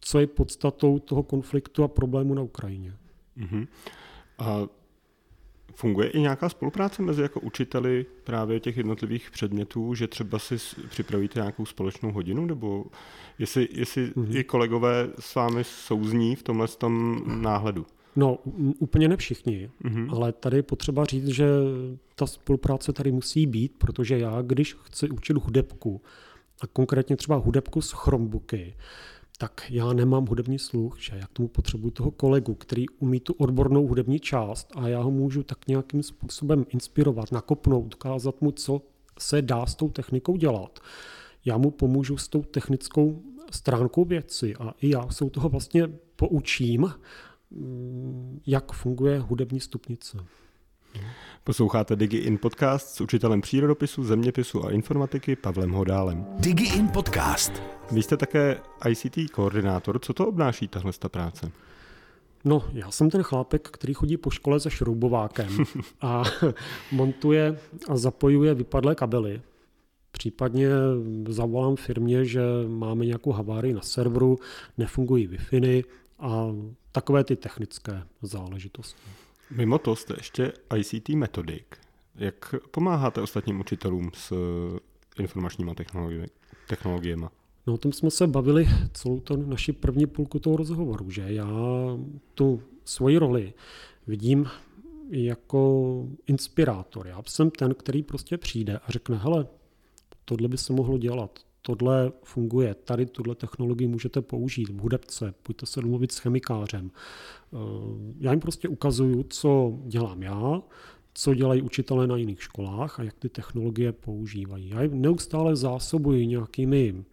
co 0.00 0.20
je 0.20 0.26
podstatou 0.26 0.98
toho 0.98 1.22
konfliktu 1.22 1.84
a 1.84 1.88
problému 1.88 2.34
na 2.34 2.42
Ukrajině. 2.42 2.96
Uh-huh. 3.38 3.66
A 4.38 4.66
Funguje 5.78 6.08
i 6.08 6.20
nějaká 6.20 6.48
spolupráce 6.48 7.02
mezi 7.02 7.22
jako 7.22 7.40
učiteli 7.40 8.06
právě 8.24 8.60
těch 8.60 8.76
jednotlivých 8.76 9.30
předmětů, 9.30 9.94
že 9.94 10.06
třeba 10.06 10.38
si 10.38 10.56
připravíte 10.88 11.40
nějakou 11.40 11.66
společnou 11.66 12.12
hodinu, 12.12 12.46
nebo 12.46 12.84
jestli, 13.38 13.68
jestli 13.72 14.06
mm-hmm. 14.06 14.36
i 14.36 14.44
kolegové 14.44 15.08
s 15.20 15.34
vámi 15.34 15.64
souzní 15.64 16.36
v 16.36 16.42
tomhle 16.42 16.68
tom 16.68 17.22
náhledu? 17.42 17.86
No, 18.16 18.38
úplně 18.78 19.08
ne 19.08 19.16
všichni, 19.16 19.70
mm-hmm. 19.84 20.14
ale 20.16 20.32
tady 20.32 20.56
je 20.56 20.62
potřeba 20.62 21.04
říct, 21.04 21.26
že 21.28 21.46
ta 22.14 22.26
spolupráce 22.26 22.92
tady 22.92 23.12
musí 23.12 23.46
být, 23.46 23.72
protože 23.78 24.18
já, 24.18 24.42
když 24.42 24.74
chci 24.74 25.10
učit 25.10 25.36
hudebku, 25.36 26.02
a 26.60 26.66
konkrétně 26.66 27.16
třeba 27.16 27.36
hudebku 27.36 27.82
z 27.82 27.92
Chromebooky, 27.92 28.74
tak 29.38 29.62
já 29.70 29.92
nemám 29.92 30.26
hudební 30.26 30.58
sluch, 30.58 30.96
že 31.00 31.16
já 31.16 31.26
k 31.26 31.32
tomu 31.32 31.48
potřebuji 31.48 31.90
toho 31.90 32.10
kolegu, 32.10 32.54
který 32.54 32.88
umí 32.88 33.20
tu 33.20 33.32
odbornou 33.32 33.86
hudební 33.86 34.20
část 34.20 34.72
a 34.74 34.88
já 34.88 35.00
ho 35.00 35.10
můžu 35.10 35.42
tak 35.42 35.68
nějakým 35.68 36.02
způsobem 36.02 36.66
inspirovat, 36.68 37.32
nakopnout, 37.32 37.94
ukázat 37.94 38.40
mu, 38.40 38.50
co 38.50 38.82
se 39.18 39.42
dá 39.42 39.66
s 39.66 39.74
tou 39.74 39.88
technikou 39.88 40.36
dělat. 40.36 40.78
Já 41.44 41.58
mu 41.58 41.70
pomůžu 41.70 42.16
s 42.16 42.28
tou 42.28 42.42
technickou 42.42 43.22
stránkou 43.50 44.04
věci 44.04 44.56
a 44.56 44.74
i 44.80 44.90
já 44.90 45.08
se 45.10 45.30
toho 45.30 45.48
vlastně 45.48 45.88
poučím, 46.16 46.94
mm, 47.50 48.40
jak 48.46 48.72
funguje 48.72 49.18
hudební 49.18 49.60
stupnice. 49.60 50.18
Posloucháte 51.44 51.96
DigiIn 51.96 52.38
podcast 52.38 52.88
s 52.88 53.00
učitelem 53.00 53.40
přírodopisu, 53.40 54.04
zeměpisu 54.04 54.66
a 54.66 54.70
informatiky 54.70 55.36
Pavlem 55.36 55.70
Hodálem. 55.70 56.26
DigiIn 56.38 56.88
podcast. 56.88 57.77
Vy 57.92 58.02
jste 58.02 58.16
také 58.16 58.60
ICT 58.88 59.30
koordinátor. 59.32 59.98
Co 59.98 60.12
to 60.12 60.28
obnáší 60.28 60.68
tahle 60.68 60.92
práce? 61.08 61.50
No, 62.44 62.64
já 62.72 62.90
jsem 62.90 63.10
ten 63.10 63.22
chlápek, 63.22 63.68
který 63.68 63.94
chodí 63.94 64.16
po 64.16 64.30
škole 64.30 64.60
se 64.60 64.70
šroubovákem 64.70 65.48
a 66.00 66.22
montuje 66.92 67.58
a 67.88 67.96
zapojuje 67.96 68.54
vypadlé 68.54 68.94
kabely. 68.94 69.42
Případně 70.10 70.68
zavolám 71.28 71.76
firmě, 71.76 72.24
že 72.24 72.40
máme 72.68 73.06
nějakou 73.06 73.32
havárii 73.32 73.74
na 73.74 73.80
serveru, 73.80 74.38
nefungují 74.78 75.28
Wi-Fi 75.28 75.84
a 76.18 76.46
takové 76.92 77.24
ty 77.24 77.36
technické 77.36 78.02
záležitosti. 78.22 79.10
Mimo 79.50 79.78
to 79.78 79.96
jste 79.96 80.14
ještě 80.18 80.52
ICT 80.76 81.08
metodik. 81.08 81.76
Jak 82.14 82.54
pomáháte 82.70 83.20
ostatním 83.20 83.60
učitelům 83.60 84.10
s 84.14 84.32
informačními 85.18 85.74
technologiemi? 86.68 87.28
No 87.68 87.74
o 87.74 87.78
tom 87.78 87.92
jsme 87.92 88.10
se 88.10 88.26
bavili 88.26 88.68
celou 88.92 89.20
to 89.20 89.36
naši 89.36 89.72
první 89.72 90.06
půlku 90.06 90.38
toho 90.38 90.56
rozhovoru, 90.56 91.10
že 91.10 91.22
já 91.28 91.48
tu 92.34 92.62
svoji 92.84 93.18
roli 93.18 93.52
vidím 94.06 94.46
jako 95.10 96.04
inspirátor. 96.26 97.06
Já 97.06 97.22
jsem 97.26 97.50
ten, 97.50 97.74
který 97.74 98.02
prostě 98.02 98.38
přijde 98.38 98.78
a 98.78 98.90
řekne, 98.90 99.16
hele, 99.16 99.46
tohle 100.24 100.48
by 100.48 100.58
se 100.58 100.72
mohlo 100.72 100.98
dělat, 100.98 101.38
tohle 101.62 102.12
funguje, 102.22 102.74
tady 102.74 103.06
tuhle 103.06 103.34
technologii 103.34 103.88
můžete 103.88 104.20
použít 104.20 104.68
v 104.68 104.78
hudebce, 104.78 105.34
pojďte 105.42 105.66
se 105.66 105.80
domluvit 105.80 106.12
s 106.12 106.18
chemikářem. 106.18 106.90
Eh, 106.90 107.56
já 108.18 108.30
jim 108.30 108.40
prostě 108.40 108.68
ukazuju, 108.68 109.22
co 109.22 109.78
dělám 109.86 110.22
já, 110.22 110.62
co 111.14 111.34
dělají 111.34 111.62
učitelé 111.62 112.06
na 112.06 112.16
jiných 112.16 112.42
školách 112.42 113.00
a 113.00 113.02
jak 113.02 113.14
ty 113.18 113.28
technologie 113.28 113.92
používají. 113.92 114.68
Já 114.68 114.82
jim 114.82 115.00
neustále 115.00 115.56
zásobuji 115.56 116.26
nějakými 116.26 117.04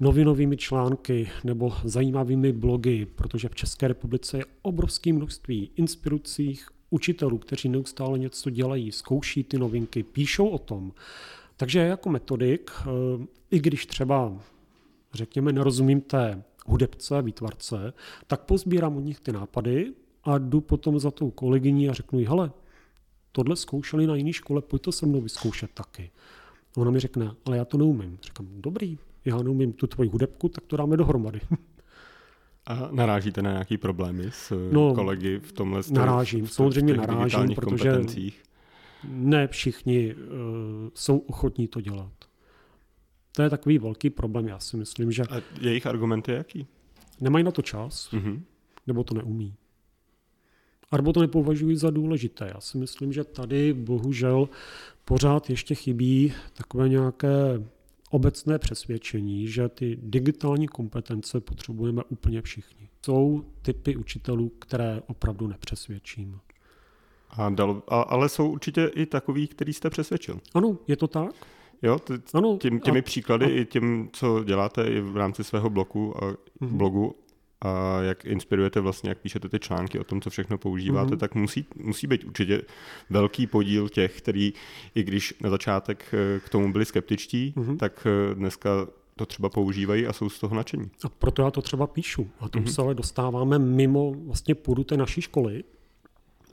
novinovými 0.00 0.56
články 0.56 1.30
nebo 1.44 1.72
zajímavými 1.84 2.52
blogy, 2.52 3.06
protože 3.06 3.48
v 3.48 3.54
České 3.54 3.88
republice 3.88 4.38
je 4.38 4.44
obrovské 4.62 5.12
množství 5.12 5.70
inspirujících 5.76 6.68
učitelů, 6.90 7.38
kteří 7.38 7.68
neustále 7.68 8.18
něco 8.18 8.50
dělají, 8.50 8.92
zkouší 8.92 9.44
ty 9.44 9.58
novinky, 9.58 10.02
píšou 10.02 10.48
o 10.48 10.58
tom. 10.58 10.92
Takže 11.56 11.78
jako 11.78 12.10
metodik, 12.10 12.70
eh, 12.80 13.26
i 13.50 13.60
když 13.60 13.86
třeba, 13.86 14.38
řekněme, 15.12 15.52
nerozumím 15.52 16.00
té 16.00 16.42
hudebce, 16.66 17.22
výtvarce, 17.22 17.92
tak 18.26 18.40
pozbírám 18.40 18.96
od 18.96 19.00
nich 19.00 19.20
ty 19.20 19.32
nápady 19.32 19.92
a 20.24 20.38
jdu 20.38 20.60
potom 20.60 20.98
za 20.98 21.10
tou 21.10 21.30
kolegyní 21.30 21.88
a 21.88 21.92
řeknu 21.92 22.18
jí, 22.18 22.26
hele, 22.26 22.50
tohle 23.32 23.56
zkoušeli 23.56 24.06
na 24.06 24.16
jiné 24.16 24.32
škole, 24.32 24.62
pojď 24.62 24.82
to 24.82 24.92
se 24.92 25.06
mnou 25.06 25.20
vyzkoušet 25.20 25.70
taky. 25.74 26.10
Ona 26.76 26.90
mi 26.90 27.00
řekne, 27.00 27.30
ale 27.44 27.56
já 27.56 27.64
to 27.64 27.78
neumím. 27.78 28.18
Říkám, 28.22 28.46
dobrý, 28.56 28.98
já 29.24 29.42
neumím 29.42 29.72
tu 29.72 29.86
tvoji 29.86 30.08
hudebku, 30.08 30.48
tak 30.48 30.64
to 30.66 30.76
dáme 30.76 30.96
dohromady. 30.96 31.40
A 32.66 32.88
narážíte 32.92 33.42
na 33.42 33.52
nějaký 33.52 33.78
problémy 33.78 34.24
s 34.30 34.70
no, 34.72 34.94
kolegy 34.94 35.38
v 35.38 35.52
tomhle 35.52 35.82
Narážím, 35.90 36.46
v, 36.46 36.48
v, 36.48 36.52
samozřejmě 36.52 36.94
narážím, 36.94 37.54
protože 37.54 38.00
ne 39.08 39.48
všichni 39.48 40.14
uh, 40.14 40.20
jsou 40.94 41.18
ochotní 41.18 41.68
to 41.68 41.80
dělat. 41.80 42.12
To 43.32 43.42
je 43.42 43.50
takový 43.50 43.78
velký 43.78 44.10
problém, 44.10 44.48
já 44.48 44.58
si 44.58 44.76
myslím, 44.76 45.12
že... 45.12 45.22
A 45.22 45.40
jejich 45.60 45.86
argument 45.86 46.28
je 46.28 46.34
jaký? 46.34 46.66
nemají 47.20 47.44
na 47.44 47.50
to 47.50 47.62
čas, 47.62 48.10
mm-hmm. 48.12 48.40
nebo 48.86 49.04
to 49.04 49.14
neumí. 49.14 49.54
A 50.90 50.96
nebo 50.96 51.12
to 51.12 51.20
nepovažují 51.20 51.76
za 51.76 51.90
důležité. 51.90 52.50
Já 52.54 52.60
si 52.60 52.78
myslím, 52.78 53.12
že 53.12 53.24
tady 53.24 53.72
bohužel 53.72 54.48
pořád 55.04 55.50
ještě 55.50 55.74
chybí 55.74 56.32
takové 56.52 56.88
nějaké 56.88 57.62
obecné 58.14 58.58
přesvědčení, 58.58 59.48
že 59.48 59.68
ty 59.68 59.98
digitální 60.02 60.68
kompetence 60.68 61.40
potřebujeme 61.40 62.02
úplně 62.08 62.42
všichni. 62.42 62.88
Jsou 63.04 63.44
typy 63.62 63.96
učitelů, 63.96 64.52
které 64.58 65.02
opravdu 65.06 65.46
nepřesvědčím. 65.46 66.38
A 67.30 67.50
dal, 67.50 67.82
a, 67.88 68.00
ale 68.00 68.28
jsou 68.28 68.48
určitě 68.50 68.90
i 68.94 69.06
takový, 69.06 69.46
který 69.46 69.72
jste 69.72 69.90
přesvědčil. 69.90 70.40
Ano, 70.54 70.78
je 70.88 70.96
to 70.96 71.08
tak. 71.08 71.30
Jo, 71.82 71.98
t- 71.98 72.20
ano, 72.34 72.58
tím, 72.60 72.80
těmi 72.80 72.98
a, 72.98 73.02
příklady 73.02 73.46
a, 73.46 73.60
i 73.60 73.64
tím, 73.64 74.08
co 74.12 74.44
děláte 74.44 74.86
i 74.86 75.00
v 75.00 75.16
rámci 75.16 75.44
svého 75.44 75.70
blogu 75.70 76.24
a, 76.24 76.32
uh-huh. 76.32 76.36
blogu 76.60 77.14
a 77.64 78.02
jak 78.02 78.24
inspirujete 78.24 78.80
vlastně, 78.80 79.08
jak 79.08 79.18
píšete 79.18 79.48
ty 79.48 79.58
články 79.58 79.98
o 79.98 80.04
tom, 80.04 80.20
co 80.20 80.30
všechno 80.30 80.58
používáte, 80.58 81.14
uh-huh. 81.14 81.18
tak 81.18 81.34
musí, 81.34 81.66
musí 81.76 82.06
být 82.06 82.24
určitě 82.24 82.62
velký 83.10 83.46
podíl 83.46 83.88
těch, 83.88 84.18
který, 84.18 84.52
i 84.94 85.02
když 85.02 85.34
na 85.40 85.50
začátek 85.50 86.14
eh, 86.14 86.40
k 86.40 86.48
tomu 86.48 86.72
byli 86.72 86.84
skeptičtí, 86.84 87.54
uh-huh. 87.56 87.76
tak 87.76 88.06
eh, 88.06 88.34
dneska 88.34 88.70
to 89.16 89.26
třeba 89.26 89.48
používají 89.48 90.06
a 90.06 90.12
jsou 90.12 90.28
z 90.28 90.40
toho 90.40 90.56
nadšení. 90.56 90.90
A 91.04 91.08
proto 91.08 91.42
já 91.42 91.50
to 91.50 91.62
třeba 91.62 91.86
píšu. 91.86 92.30
A 92.40 92.48
to 92.48 92.58
uh-huh. 92.58 92.72
se 92.72 92.82
ale 92.82 92.94
dostáváme 92.94 93.58
mimo 93.58 94.14
vlastně 94.14 94.54
půdu 94.54 94.84
té 94.84 94.96
naší 94.96 95.20
školy 95.20 95.64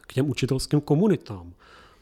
k 0.02 0.14
těm 0.14 0.30
učitelským 0.30 0.82
komunitám. 0.82 1.54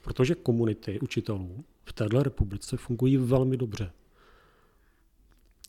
Protože 0.04 0.36
komunity 0.36 1.00
učitelů 1.00 1.64
v 1.86 1.94
této 1.94 2.24
republice 2.24 2.78
fungují 2.78 3.18
velmi 3.18 3.58
dobře. 3.58 3.92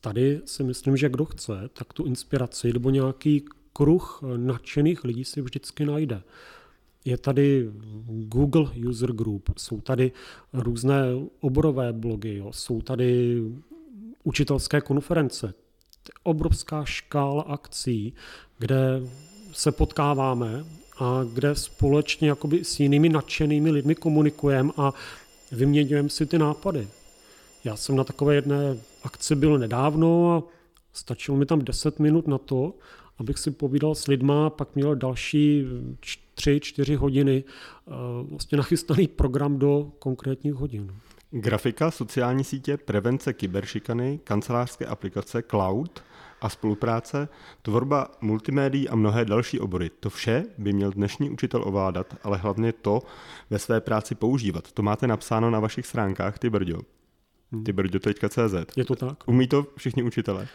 Tady 0.01 0.41
si 0.45 0.63
myslím, 0.63 0.97
že 0.97 1.09
kdo 1.09 1.25
chce, 1.25 1.69
tak 1.73 1.93
tu 1.93 2.05
inspiraci 2.05 2.73
nebo 2.73 2.89
nějaký 2.89 3.45
kruh 3.73 4.21
nadšených 4.37 5.03
lidí 5.03 5.25
si 5.25 5.41
vždycky 5.41 5.85
najde. 5.85 6.21
Je 7.05 7.17
tady 7.17 7.71
Google 8.07 8.71
User 8.89 9.13
Group, 9.13 9.49
jsou 9.57 9.81
tady 9.81 10.11
různé 10.53 11.03
oborové 11.39 11.93
blogy, 11.93 12.35
jo, 12.35 12.51
jsou 12.53 12.81
tady 12.81 13.41
učitelské 14.23 14.81
konference, 14.81 15.53
obrovská 16.23 16.85
škála 16.85 17.41
akcí, 17.41 18.13
kde 18.59 19.01
se 19.51 19.71
potkáváme 19.71 20.65
a 20.99 21.23
kde 21.33 21.55
společně 21.55 22.29
jakoby 22.29 22.63
s 22.63 22.79
jinými 22.79 23.09
nadšenými 23.09 23.71
lidmi 23.71 23.95
komunikujeme 23.95 24.71
a 24.77 24.93
vyměňujeme 25.51 26.09
si 26.09 26.25
ty 26.25 26.37
nápady. 26.37 26.87
Já 27.63 27.75
jsem 27.75 27.95
na 27.95 28.03
takové 28.03 28.35
jedné 28.35 28.77
akci 29.03 29.35
byl 29.35 29.57
nedávno 29.57 30.31
a 30.31 30.43
stačilo 30.93 31.37
mi 31.37 31.45
tam 31.45 31.59
10 31.59 31.99
minut 31.99 32.27
na 32.27 32.37
to, 32.37 32.73
abych 33.17 33.37
si 33.37 33.51
povídal 33.51 33.95
s 33.95 34.07
lidma, 34.07 34.49
pak 34.49 34.75
měl 34.75 34.95
další 34.95 35.65
3-4 36.37 36.95
hodiny 36.95 37.43
eh, 37.43 37.91
vlastně 38.29 38.57
nachystaný 38.57 39.07
program 39.07 39.59
do 39.59 39.91
konkrétních 39.99 40.53
hodin. 40.53 40.93
Grafika, 41.31 41.91
sociální 41.91 42.43
sítě, 42.43 42.77
prevence 42.77 43.33
kyberšikany, 43.33 44.19
kancelářské 44.23 44.85
aplikace, 44.85 45.41
cloud 45.41 46.03
a 46.41 46.49
spolupráce, 46.49 47.27
tvorba 47.61 48.07
multimédií 48.21 48.89
a 48.89 48.95
mnohé 48.95 49.25
další 49.25 49.59
obory. 49.59 49.89
To 49.99 50.09
vše 50.09 50.43
by 50.57 50.73
měl 50.73 50.91
dnešní 50.91 51.29
učitel 51.29 51.63
ovládat, 51.67 52.15
ale 52.23 52.37
hlavně 52.37 52.73
to 52.73 53.01
ve 53.49 53.59
své 53.59 53.81
práci 53.81 54.15
používat. 54.15 54.71
To 54.71 54.81
máte 54.81 55.07
napsáno 55.07 55.49
na 55.49 55.59
vašich 55.59 55.85
stránkách, 55.85 56.39
ty 56.39 56.49
brďo. 56.49 56.81
Hmm. 57.51 57.63
Je 58.77 58.85
to 58.85 58.95
tak? 58.95 59.27
Umí 59.27 59.47
to 59.47 59.67
všichni 59.77 60.03
učitelé? 60.03 60.47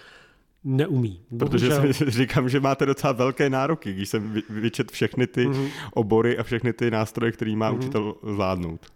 Neumí. 0.64 1.20
Protože 1.38 1.92
si 1.92 2.04
říkám, 2.10 2.48
že 2.48 2.60
máte 2.60 2.86
docela 2.86 3.12
velké 3.12 3.50
nároky, 3.50 3.92
když 3.92 4.08
jsem 4.08 4.42
vyčet 4.50 4.92
všechny 4.92 5.26
ty 5.26 5.46
mm-hmm. 5.46 5.70
obory 5.94 6.38
a 6.38 6.42
všechny 6.42 6.72
ty 6.72 6.90
nástroje, 6.90 7.32
který 7.32 7.56
má 7.56 7.72
mm-hmm. 7.72 7.78
učitel 7.78 8.14
zvládnout. 8.22 8.86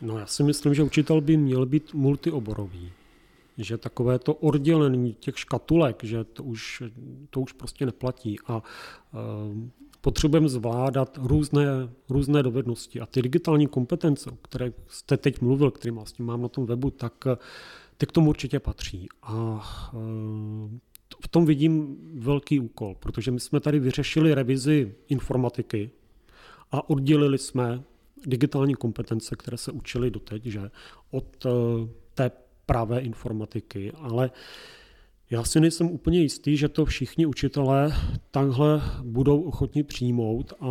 No 0.00 0.18
já 0.18 0.26
si 0.26 0.42
myslím, 0.42 0.74
že 0.74 0.82
učitel 0.82 1.20
by 1.20 1.36
měl 1.36 1.66
být 1.66 1.94
multioborový. 1.94 2.92
Že 3.58 3.78
takové 3.78 4.18
to 4.18 4.34
oddělení 4.34 5.14
těch 5.14 5.38
škatulek, 5.38 6.04
že 6.04 6.24
to 6.24 6.42
už, 6.42 6.82
to 7.30 7.40
už 7.40 7.52
prostě 7.52 7.86
neplatí. 7.86 8.36
A 8.46 8.56
uh, 8.56 8.62
potřebujeme 10.00 10.48
zvládat 10.48 11.18
různé, 11.22 11.66
různé 12.08 12.42
dovednosti. 12.42 13.00
A 13.00 13.06
ty 13.06 13.22
digitální 13.22 13.66
kompetence, 13.66 14.30
o 14.30 14.36
které 14.36 14.72
jste 14.88 15.16
teď 15.16 15.40
mluvil, 15.40 15.70
který 15.70 15.94
vlastně 15.94 16.24
mám 16.24 16.42
na 16.42 16.48
tom 16.48 16.66
webu, 16.66 16.90
tak 16.90 17.24
ty 17.96 18.06
k 18.06 18.12
tomu 18.12 18.28
určitě 18.28 18.60
patří. 18.60 19.08
A 19.22 19.62
uh, 19.92 20.70
v 21.24 21.28
tom 21.28 21.46
vidím 21.46 21.96
velký 22.14 22.60
úkol, 22.60 22.94
protože 23.00 23.30
my 23.30 23.40
jsme 23.40 23.60
tady 23.60 23.78
vyřešili 23.80 24.34
revizi 24.34 24.94
informatiky 25.08 25.90
a 26.72 26.90
oddělili 26.90 27.38
jsme 27.38 27.82
digitální 28.26 28.74
kompetence, 28.74 29.36
které 29.36 29.56
se 29.56 29.72
učili 29.72 30.10
doteď, 30.10 30.46
že 30.46 30.70
od 31.10 31.46
eh, 31.46 31.50
té 32.14 32.30
pravé 32.66 33.00
informatiky, 33.00 33.92
ale 33.92 34.30
já 35.30 35.44
si 35.44 35.60
nejsem 35.60 35.90
úplně 35.90 36.20
jistý, 36.20 36.56
že 36.56 36.68
to 36.68 36.84
všichni 36.84 37.26
učitelé 37.26 37.92
takhle 38.30 38.82
budou 39.04 39.42
ochotni 39.42 39.82
přijmout 39.82 40.52
a 40.60 40.66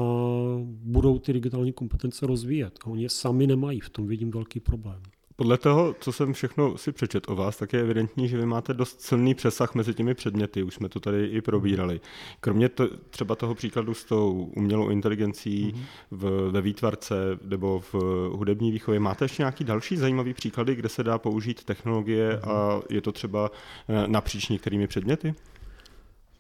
budou 0.65 1.19
ty 1.19 1.33
digitální 1.33 1.73
kompetence 1.73 2.27
rozvíjet. 2.27 2.79
A 2.83 2.87
oni 2.87 3.03
je 3.03 3.09
sami 3.09 3.47
nemají, 3.47 3.79
v 3.79 3.89
tom 3.89 4.07
vidím 4.07 4.31
velký 4.31 4.59
problém. 4.59 5.01
Podle 5.39 5.57
toho, 5.57 5.95
co 5.99 6.11
jsem 6.11 6.33
všechno 6.33 6.77
si 6.77 6.91
přečet 6.91 7.29
o 7.29 7.35
vás, 7.35 7.57
tak 7.57 7.73
je 7.73 7.79
evidentní, 7.79 8.27
že 8.27 8.37
vy 8.37 8.45
máte 8.45 8.73
dost 8.73 9.01
silný 9.01 9.33
přesah 9.33 9.75
mezi 9.75 9.93
těmi 9.93 10.13
předměty, 10.13 10.63
už 10.63 10.73
jsme 10.73 10.89
to 10.89 10.99
tady 10.99 11.25
i 11.25 11.41
probírali. 11.41 12.01
Kromě 12.39 12.69
to, 12.69 12.87
třeba 13.09 13.35
toho 13.35 13.55
příkladu 13.55 13.93
s 13.93 14.03
tou 14.03 14.51
umělou 14.55 14.89
inteligencí 14.89 15.73
mm-hmm. 15.73 15.83
v, 16.11 16.51
ve 16.51 16.61
výtvarce 16.61 17.15
nebo 17.43 17.79
v 17.79 17.93
hudební 18.33 18.71
výchově, 18.71 18.99
máte 18.99 19.25
ještě 19.25 19.41
nějaký 19.41 19.63
další 19.63 19.97
zajímavý 19.97 20.33
příklady, 20.33 20.75
kde 20.75 20.89
se 20.89 21.03
dá 21.03 21.17
použít 21.17 21.63
technologie 21.63 22.31
mm-hmm. 22.31 22.51
a 22.51 22.81
je 22.89 23.01
to 23.01 23.11
třeba 23.11 23.51
eh, 23.87 24.07
napříč 24.07 24.49
některými 24.49 24.87
předměty? 24.87 25.35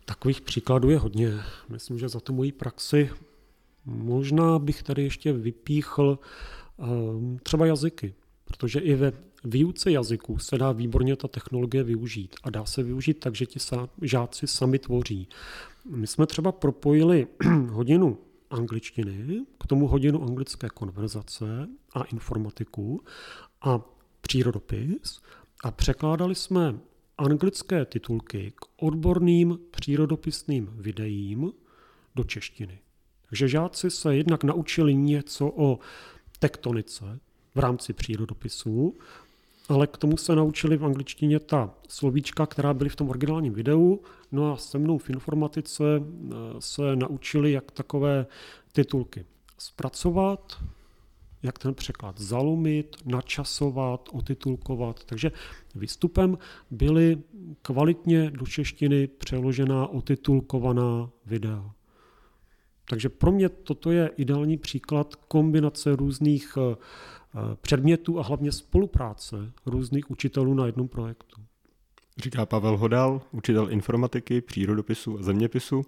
Takových 0.05 0.41
příkladů 0.41 0.89
je 0.89 0.97
hodně. 0.97 1.31
Myslím, 1.69 1.99
že 1.99 2.09
za 2.09 2.19
tu 2.19 2.33
moji 2.33 2.51
praxi 2.51 3.09
možná 3.85 4.59
bych 4.59 4.83
tady 4.83 5.03
ještě 5.03 5.33
vypíchl 5.33 6.19
um, 6.77 7.39
třeba 7.43 7.65
jazyky. 7.65 8.13
Protože 8.49 8.79
i 8.79 8.95
ve 8.95 9.13
výuce 9.43 9.91
jazyků 9.91 10.37
se 10.37 10.57
dá 10.57 10.71
výborně 10.71 11.15
ta 11.15 11.27
technologie 11.27 11.83
využít 11.83 12.35
a 12.43 12.49
dá 12.49 12.65
se 12.65 12.83
využít 12.83 13.13
tak, 13.13 13.35
že 13.35 13.45
ti 13.45 13.59
žáci 14.01 14.47
sami 14.47 14.79
tvoří. 14.79 15.27
My 15.89 16.07
jsme 16.07 16.25
třeba 16.25 16.51
propojili 16.51 17.27
hodinu 17.69 18.17
angličtiny, 18.49 19.45
k 19.59 19.67
tomu 19.67 19.87
hodinu 19.87 20.23
anglické 20.23 20.69
konverzace 20.69 21.67
a 21.93 22.03
informatiku 22.03 23.03
a 23.61 23.81
přírodopis 24.21 25.21
a 25.63 25.71
překládali 25.71 26.35
jsme 26.35 26.79
anglické 27.17 27.85
titulky 27.85 28.53
k 28.55 28.83
odborným 28.83 29.59
přírodopisným 29.71 30.69
videím 30.73 31.51
do 32.15 32.23
češtiny. 32.23 32.79
Takže 33.29 33.47
žáci 33.47 33.91
se 33.91 34.15
jednak 34.15 34.43
naučili 34.43 34.95
něco 34.95 35.47
o 35.55 35.79
tektonice, 36.39 37.19
v 37.55 37.59
rámci 37.59 37.93
přírodopisů, 37.93 38.95
ale 39.69 39.87
k 39.87 39.97
tomu 39.97 40.17
se 40.17 40.35
naučili 40.35 40.77
v 40.77 40.85
angličtině 40.85 41.39
ta 41.39 41.73
slovíčka, 41.87 42.45
která 42.45 42.73
byly 42.73 42.89
v 42.89 42.95
tom 42.95 43.09
originálním 43.09 43.53
videu. 43.53 44.01
No 44.31 44.53
a 44.53 44.57
se 44.57 44.77
mnou 44.77 44.97
v 44.97 45.09
informatice 45.09 45.83
eh, 45.95 46.35
se 46.59 46.95
naučili, 46.95 47.51
jak 47.51 47.71
takové 47.71 48.25
titulky 48.71 49.25
zpracovat, 49.57 50.63
jak 51.43 51.59
ten 51.59 51.73
překlad 51.73 52.19
zalumit, 52.19 52.95
načasovat, 53.05 54.09
otitulkovat. 54.11 55.03
Takže 55.03 55.31
výstupem 55.75 56.37
byly 56.71 57.21
kvalitně 57.61 58.31
do 58.31 58.45
češtiny 58.45 59.07
přeložená, 59.07 59.87
otitulkovaná 59.87 61.09
videa. 61.25 61.71
Takže 62.89 63.09
pro 63.09 63.31
mě 63.31 63.49
toto 63.49 63.91
je 63.91 64.09
ideální 64.17 64.57
příklad 64.57 65.15
kombinace 65.15 65.95
různých 65.95 66.57
uh, 66.57 66.75
předmětů 67.61 68.19
a 68.19 68.23
hlavně 68.23 68.51
spolupráce 68.51 69.51
různých 69.65 70.11
učitelů 70.11 70.53
na 70.53 70.65
jednom 70.65 70.87
projektu. 70.87 71.41
Říká 72.17 72.45
Pavel 72.45 72.77
Hodal, 72.77 73.21
učitel 73.31 73.71
informatiky, 73.71 74.41
přírodopisu 74.41 75.19
a 75.19 75.23
zeměpisu 75.23 75.85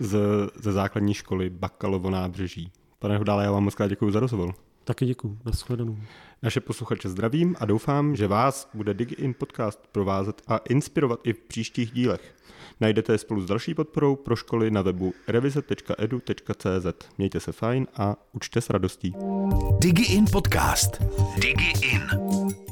z, 0.00 0.18
ze 0.56 0.72
základní 0.72 1.14
školy 1.14 1.50
Bakalovo 1.50 2.10
nábřeží. 2.10 2.72
Pane 2.98 3.18
Hodale, 3.18 3.44
já 3.44 3.52
vám 3.52 3.64
moc 3.64 3.74
děkuji 3.88 4.10
za 4.10 4.20
rozhovor. 4.20 4.54
Taky 4.84 5.06
děkuji, 5.06 5.38
nashledanou. 5.44 5.98
Naše 6.42 6.60
posluchače 6.60 7.08
zdravím 7.08 7.56
a 7.60 7.64
doufám, 7.64 8.16
že 8.16 8.28
vás 8.28 8.70
bude 8.74 8.94
DigIn 8.94 9.34
podcast 9.34 9.86
provázet 9.92 10.42
a 10.46 10.56
inspirovat 10.56 11.20
i 11.24 11.32
v 11.32 11.40
příštích 11.40 11.90
dílech. 11.90 12.34
Najdete 12.84 13.12
je 13.12 13.18
spolu 13.18 13.40
s 13.40 13.46
další 13.46 13.74
podporou 13.74 14.16
pro 14.16 14.36
školy 14.36 14.70
na 14.70 14.82
webu 14.82 15.14
revize.edu.cz. 15.28 17.08
Mějte 17.18 17.40
se 17.40 17.52
fajn 17.52 17.86
a 17.96 18.16
učte 18.32 18.60
s 18.60 18.70
radostí. 18.70 19.14
DigiIn 19.78 20.24
podcast. 20.32 21.02
DigiIn. 21.40 22.63